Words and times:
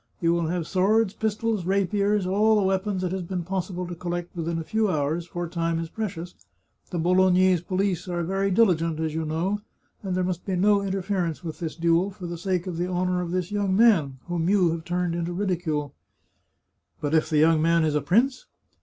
You 0.19 0.33
will 0.33 0.47
have 0.47 0.65
swords, 0.65 1.13
pistols, 1.13 1.63
rapiers— 1.63 2.25
all 2.25 2.55
the 2.55 2.63
weapons 2.63 3.03
it 3.03 3.11
has 3.11 3.21
been 3.21 3.43
pos 3.43 3.69
sible 3.69 3.87
to 3.87 3.93
collect 3.93 4.35
within 4.35 4.57
a 4.57 4.63
few 4.63 4.89
hours, 4.89 5.27
for 5.27 5.47
time 5.47 5.77
is 5.77 5.89
precious; 5.89 6.33
the 6.89 6.97
Bolognese 6.97 7.61
police 7.65 8.07
are 8.07 8.23
very 8.23 8.49
diligent, 8.49 8.99
as 8.99 9.13
you 9.13 9.25
know, 9.25 9.61
and 10.01 10.15
there 10.15 10.23
must 10.23 10.43
be 10.43 10.55
no 10.55 10.81
interference 10.81 11.43
with 11.43 11.59
this 11.59 11.75
duel, 11.75 12.09
for 12.09 12.25
the 12.25 12.39
sake 12.39 12.65
of 12.65 12.77
the 12.77 12.87
honour 12.89 13.21
of 13.21 13.29
this 13.29 13.51
young 13.51 13.75
man, 13.75 14.17
whom 14.25 14.49
you 14.49 14.71
have 14.71 14.85
turned 14.85 15.13
into 15.13 15.33
ridicule."" 15.33 15.93
But 16.99 17.13
if 17.13 17.29
the 17.29 17.37
young 17.37 17.61
man 17.61 17.83
is 17.83 17.93
a 17.93 18.01
prince 18.01 18.47